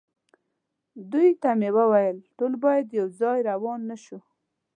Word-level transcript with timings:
دوی 1.11 1.29
ته 1.41 1.49
مې 1.59 1.69
وویل: 1.77 2.17
ټول 2.37 2.53
باید 2.65 2.95
یو 2.99 3.07
ځای 3.19 3.39
روان 3.51 3.79
نه 3.89 3.97
شو. 4.03 4.19